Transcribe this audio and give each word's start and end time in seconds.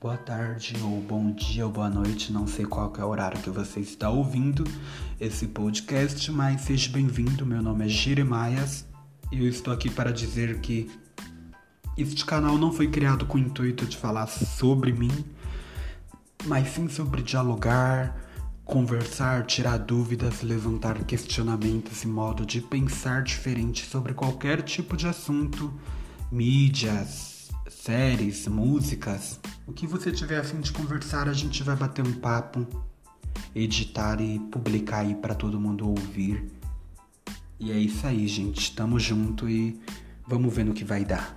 boa 0.00 0.16
tarde, 0.16 0.76
ou 0.80 1.00
bom 1.00 1.32
dia, 1.32 1.66
ou 1.66 1.72
boa 1.72 1.90
noite, 1.90 2.32
não 2.32 2.46
sei 2.46 2.64
qual 2.64 2.92
é 2.96 3.04
o 3.04 3.08
horário 3.08 3.42
que 3.42 3.50
você 3.50 3.80
está 3.80 4.08
ouvindo 4.08 4.62
esse 5.18 5.48
podcast, 5.48 6.30
mas 6.30 6.60
seja 6.60 6.88
bem-vindo. 6.92 7.44
Meu 7.44 7.60
nome 7.60 7.84
é 7.84 7.88
Jeremias 7.88 8.86
e 9.32 9.40
eu 9.40 9.48
estou 9.48 9.74
aqui 9.74 9.90
para 9.90 10.12
dizer 10.12 10.60
que 10.60 10.88
este 11.96 12.24
canal 12.24 12.56
não 12.56 12.72
foi 12.72 12.86
criado 12.86 13.26
com 13.26 13.38
o 13.38 13.40
intuito 13.40 13.86
de 13.86 13.96
falar 13.96 14.28
sobre 14.28 14.92
mim, 14.92 15.24
mas 16.44 16.68
sim 16.68 16.88
sobre 16.88 17.20
dialogar, 17.20 18.16
conversar, 18.64 19.46
tirar 19.46 19.78
dúvidas, 19.78 20.42
levantar 20.42 21.02
questionamentos 21.06 22.04
e 22.04 22.06
modo 22.06 22.46
de 22.46 22.60
pensar 22.60 23.24
diferente 23.24 23.84
sobre 23.84 24.14
qualquer 24.14 24.62
tipo 24.62 24.96
de 24.96 25.08
assunto, 25.08 25.74
mídias, 26.30 27.48
séries, 27.68 28.46
músicas. 28.46 29.40
O 29.68 29.72
que 29.74 29.86
você 29.86 30.10
tiver 30.10 30.38
a 30.38 30.42
fim 30.42 30.60
de 30.60 30.72
conversar, 30.72 31.28
a 31.28 31.32
gente 31.34 31.62
vai 31.62 31.76
bater 31.76 32.04
um 32.04 32.14
papo, 32.14 32.66
editar 33.54 34.18
e 34.18 34.38
publicar 34.38 35.00
aí 35.00 35.14
para 35.14 35.34
todo 35.34 35.60
mundo 35.60 35.86
ouvir. 35.86 36.50
E 37.60 37.70
é 37.70 37.78
isso 37.78 38.06
aí, 38.06 38.26
gente. 38.26 38.74
Tamo 38.74 38.98
junto 38.98 39.46
e 39.46 39.78
vamos 40.26 40.54
ver 40.54 40.64
no 40.64 40.72
que 40.72 40.84
vai 40.84 41.04
dar. 41.04 41.36